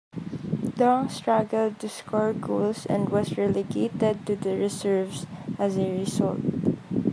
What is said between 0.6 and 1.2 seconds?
Dong